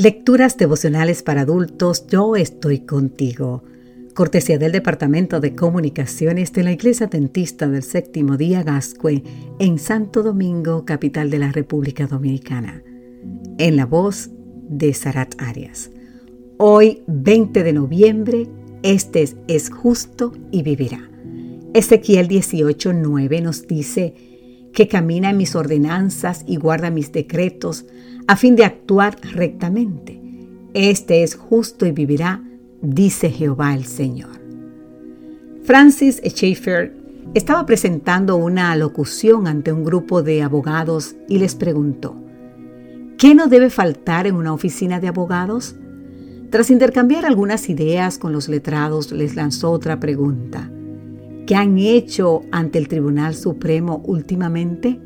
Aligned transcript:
Lecturas 0.00 0.56
devocionales 0.56 1.22
para 1.22 1.42
adultos, 1.42 2.06
yo 2.06 2.34
estoy 2.34 2.86
contigo. 2.86 3.64
Cortesía 4.14 4.56
del 4.56 4.72
Departamento 4.72 5.40
de 5.40 5.54
Comunicaciones 5.54 6.54
de 6.54 6.62
la 6.62 6.72
Iglesia 6.72 7.08
Dentista 7.08 7.68
del 7.68 7.82
Séptimo 7.82 8.38
Día 8.38 8.62
Gascue 8.62 9.22
en 9.58 9.78
Santo 9.78 10.22
Domingo, 10.22 10.86
capital 10.86 11.28
de 11.28 11.40
la 11.40 11.52
República 11.52 12.06
Dominicana. 12.06 12.82
En 13.58 13.76
la 13.76 13.84
voz 13.84 14.30
de 14.70 14.94
Sarat 14.94 15.34
Arias. 15.36 15.90
Hoy, 16.56 17.02
20 17.06 17.62
de 17.62 17.72
noviembre, 17.74 18.48
este 18.82 19.28
es 19.48 19.68
justo 19.68 20.32
y 20.50 20.62
vivirá. 20.62 21.10
Ezequiel 21.74 22.26
18:9 22.26 23.42
nos 23.42 23.66
dice 23.66 24.14
que 24.72 24.88
camina 24.88 25.28
en 25.28 25.36
mis 25.36 25.54
ordenanzas 25.54 26.42
y 26.46 26.56
guarda 26.56 26.90
mis 26.90 27.12
decretos 27.12 27.84
a 28.30 28.36
fin 28.36 28.54
de 28.54 28.64
actuar 28.64 29.16
rectamente. 29.32 30.20
Este 30.72 31.24
es 31.24 31.34
justo 31.34 31.84
y 31.84 31.90
vivirá, 31.90 32.44
dice 32.80 33.28
Jehová 33.28 33.74
el 33.74 33.86
Señor. 33.86 34.40
Francis 35.64 36.22
Schaeffer 36.24 36.94
estaba 37.34 37.66
presentando 37.66 38.36
una 38.36 38.70
alocución 38.70 39.48
ante 39.48 39.72
un 39.72 39.82
grupo 39.82 40.22
de 40.22 40.44
abogados 40.44 41.16
y 41.28 41.38
les 41.38 41.56
preguntó, 41.56 42.14
¿qué 43.18 43.34
no 43.34 43.48
debe 43.48 43.68
faltar 43.68 44.28
en 44.28 44.36
una 44.36 44.52
oficina 44.52 45.00
de 45.00 45.08
abogados? 45.08 45.74
Tras 46.50 46.70
intercambiar 46.70 47.26
algunas 47.26 47.68
ideas 47.68 48.16
con 48.16 48.32
los 48.32 48.48
letrados, 48.48 49.10
les 49.10 49.34
lanzó 49.34 49.72
otra 49.72 49.98
pregunta. 49.98 50.70
¿Qué 51.48 51.56
han 51.56 51.76
hecho 51.78 52.42
ante 52.52 52.78
el 52.78 52.86
Tribunal 52.86 53.34
Supremo 53.34 54.00
últimamente? 54.06 55.00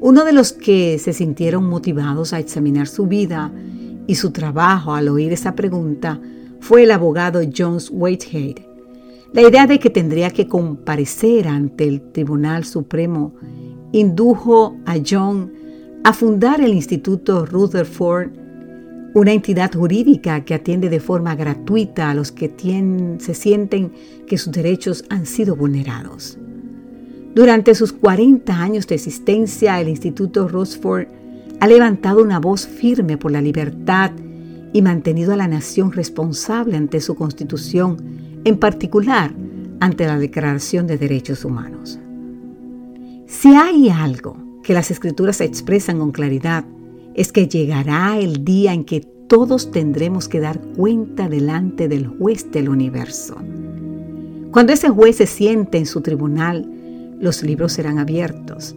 Uno 0.00 0.24
de 0.24 0.32
los 0.32 0.52
que 0.52 0.98
se 0.98 1.12
sintieron 1.12 1.68
motivados 1.68 2.32
a 2.32 2.38
examinar 2.38 2.86
su 2.86 3.06
vida 3.06 3.52
y 4.06 4.16
su 4.16 4.30
trabajo 4.30 4.94
al 4.94 5.08
oír 5.08 5.32
esa 5.32 5.54
pregunta 5.54 6.20
fue 6.60 6.82
el 6.82 6.90
abogado 6.90 7.40
Jones 7.56 7.90
Whitehead. 7.92 8.56
La 9.32 9.42
idea 9.42 9.66
de 9.66 9.78
que 9.78 9.90
tendría 9.90 10.30
que 10.30 10.46
comparecer 10.46 11.48
ante 11.48 11.84
el 11.84 12.00
Tribunal 12.12 12.64
Supremo 12.64 13.34
indujo 13.92 14.76
a 14.86 14.96
John 15.04 15.52
a 16.04 16.12
fundar 16.12 16.60
el 16.60 16.72
Instituto 16.74 17.44
Rutherford 17.46 18.30
una 19.14 19.32
entidad 19.32 19.72
jurídica 19.72 20.44
que 20.44 20.52
atiende 20.52 20.90
de 20.90 21.00
forma 21.00 21.34
gratuita 21.34 22.10
a 22.10 22.14
los 22.14 22.32
que 22.32 22.52
se 23.18 23.34
sienten 23.34 23.92
que 24.26 24.36
sus 24.36 24.52
derechos 24.52 25.04
han 25.08 25.24
sido 25.24 25.56
vulnerados. 25.56 26.38
Durante 27.36 27.74
sus 27.74 27.92
40 27.92 28.62
años 28.62 28.86
de 28.86 28.94
existencia, 28.94 29.78
el 29.78 29.90
Instituto 29.90 30.48
Rutherford 30.48 31.06
ha 31.60 31.66
levantado 31.66 32.22
una 32.22 32.40
voz 32.40 32.66
firme 32.66 33.18
por 33.18 33.30
la 33.30 33.42
libertad 33.42 34.10
y 34.72 34.80
mantenido 34.80 35.34
a 35.34 35.36
la 35.36 35.46
nación 35.46 35.92
responsable 35.92 36.78
ante 36.78 36.98
su 37.02 37.14
constitución, 37.14 37.98
en 38.42 38.56
particular 38.56 39.34
ante 39.80 40.06
la 40.06 40.16
Declaración 40.16 40.86
de 40.86 40.96
Derechos 40.96 41.44
Humanos. 41.44 41.98
Si 43.26 43.48
hay 43.48 43.90
algo 43.90 44.38
que 44.62 44.72
las 44.72 44.90
escrituras 44.90 45.42
expresan 45.42 45.98
con 45.98 46.12
claridad, 46.12 46.64
es 47.14 47.32
que 47.32 47.48
llegará 47.48 48.18
el 48.18 48.46
día 48.46 48.72
en 48.72 48.84
que 48.84 49.02
todos 49.28 49.70
tendremos 49.70 50.26
que 50.26 50.40
dar 50.40 50.58
cuenta 50.74 51.28
delante 51.28 51.86
del 51.86 52.06
juez 52.06 52.50
del 52.50 52.70
universo. 52.70 53.36
Cuando 54.52 54.72
ese 54.72 54.88
juez 54.88 55.16
se 55.16 55.26
siente 55.26 55.76
en 55.76 55.84
su 55.84 56.00
tribunal, 56.00 56.72
los 57.20 57.42
libros 57.42 57.72
serán 57.72 57.98
abiertos 57.98 58.76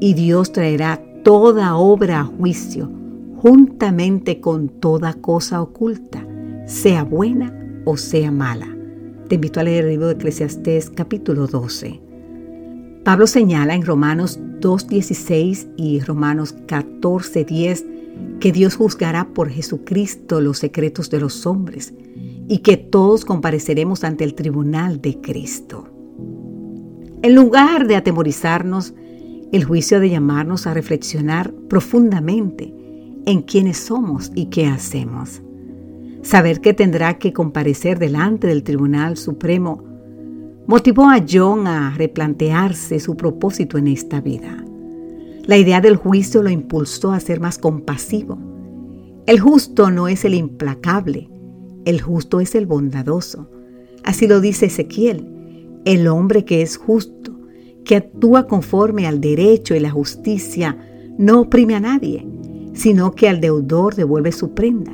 y 0.00 0.14
Dios 0.14 0.52
traerá 0.52 1.02
toda 1.22 1.76
obra 1.76 2.20
a 2.20 2.24
juicio 2.24 2.90
juntamente 3.36 4.40
con 4.40 4.68
toda 4.68 5.14
cosa 5.14 5.62
oculta, 5.62 6.26
sea 6.66 7.04
buena 7.04 7.82
o 7.84 7.96
sea 7.96 8.30
mala. 8.30 8.68
Te 9.28 9.36
invito 9.36 9.60
a 9.60 9.62
leer 9.62 9.84
el 9.84 9.90
libro 9.92 10.08
de 10.08 10.14
Eclesiastés 10.14 10.90
capítulo 10.90 11.46
12. 11.46 12.00
Pablo 13.04 13.26
señala 13.26 13.74
en 13.74 13.86
Romanos 13.86 14.38
2.16 14.60 15.68
y 15.76 16.00
Romanos 16.00 16.54
14.10 16.66 18.38
que 18.40 18.52
Dios 18.52 18.76
juzgará 18.76 19.28
por 19.32 19.48
Jesucristo 19.48 20.40
los 20.40 20.58
secretos 20.58 21.08
de 21.08 21.20
los 21.20 21.46
hombres 21.46 21.94
y 22.48 22.58
que 22.58 22.76
todos 22.76 23.24
compareceremos 23.24 24.04
ante 24.04 24.24
el 24.24 24.34
tribunal 24.34 25.00
de 25.00 25.20
Cristo. 25.20 25.88
En 27.22 27.34
lugar 27.34 27.86
de 27.86 27.96
atemorizarnos, 27.96 28.94
el 29.52 29.64
juicio 29.64 30.00
de 30.00 30.08
llamarnos 30.08 30.66
a 30.66 30.72
reflexionar 30.72 31.52
profundamente 31.68 32.72
en 33.26 33.42
quiénes 33.42 33.76
somos 33.76 34.32
y 34.34 34.46
qué 34.46 34.66
hacemos. 34.66 35.42
Saber 36.22 36.62
que 36.62 36.72
tendrá 36.72 37.18
que 37.18 37.34
comparecer 37.34 37.98
delante 37.98 38.46
del 38.46 38.62
Tribunal 38.62 39.18
Supremo 39.18 39.84
motivó 40.66 41.10
a 41.10 41.22
John 41.28 41.66
a 41.66 41.94
replantearse 41.94 42.98
su 43.00 43.16
propósito 43.16 43.76
en 43.76 43.88
esta 43.88 44.22
vida. 44.22 44.64
La 45.44 45.58
idea 45.58 45.82
del 45.82 45.96
juicio 45.96 46.42
lo 46.42 46.48
impulsó 46.48 47.12
a 47.12 47.20
ser 47.20 47.38
más 47.38 47.58
compasivo. 47.58 48.38
El 49.26 49.40
justo 49.40 49.90
no 49.90 50.08
es 50.08 50.24
el 50.24 50.32
implacable, 50.32 51.28
el 51.84 52.00
justo 52.00 52.40
es 52.40 52.54
el 52.54 52.64
bondadoso. 52.64 53.50
Así 54.04 54.26
lo 54.26 54.40
dice 54.40 54.66
Ezequiel, 54.66 55.39
el 55.84 56.08
hombre 56.08 56.44
que 56.44 56.62
es 56.62 56.76
justo, 56.76 57.38
que 57.84 57.96
actúa 57.96 58.46
conforme 58.46 59.06
al 59.06 59.20
derecho 59.20 59.74
y 59.74 59.80
la 59.80 59.90
justicia, 59.90 60.76
no 61.18 61.40
oprime 61.40 61.74
a 61.74 61.80
nadie, 61.80 62.26
sino 62.72 63.14
que 63.14 63.28
al 63.28 63.40
deudor 63.40 63.94
devuelve 63.94 64.32
su 64.32 64.54
prenda, 64.54 64.92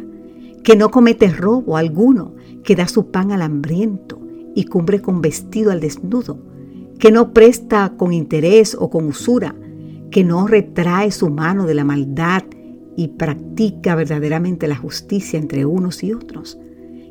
que 0.64 0.76
no 0.76 0.90
comete 0.90 1.28
robo 1.28 1.76
alguno, 1.76 2.34
que 2.64 2.74
da 2.74 2.88
su 2.88 3.10
pan 3.10 3.32
al 3.32 3.42
hambriento, 3.42 4.20
y 4.54 4.64
cubre 4.64 5.00
con 5.00 5.20
vestido 5.20 5.70
al 5.70 5.80
desnudo, 5.80 6.38
que 6.98 7.12
no 7.12 7.32
presta 7.32 7.92
con 7.96 8.12
interés 8.12 8.76
o 8.78 8.88
con 8.88 9.06
usura, 9.06 9.54
que 10.10 10.24
no 10.24 10.46
retrae 10.46 11.10
su 11.10 11.28
mano 11.28 11.66
de 11.66 11.74
la 11.74 11.84
maldad 11.84 12.42
y 12.96 13.08
practica 13.08 13.94
verdaderamente 13.94 14.66
la 14.66 14.76
justicia 14.76 15.38
entre 15.38 15.66
unos 15.66 16.02
y 16.02 16.12
otros, 16.12 16.58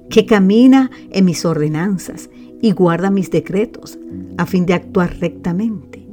que 0.10 0.26
camina 0.26 0.90
en 1.12 1.26
mis 1.26 1.46
ordenanzas 1.46 2.30
y 2.62 2.72
guarda 2.72 3.10
mis 3.12 3.32
decretos 3.32 3.98
a 4.38 4.46
fin 4.46 4.66
de 4.66 4.74
actuar 4.74 5.18
rectamente. 5.20 6.06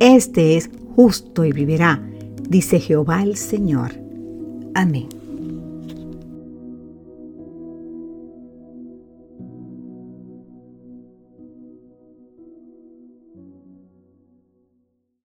Este 0.00 0.56
es 0.56 0.70
justo 0.96 1.44
y 1.44 1.52
vivirá, 1.52 2.02
dice 2.48 2.80
Jehová 2.80 3.22
el 3.22 3.36
Señor. 3.36 3.92
Amén. 4.74 5.08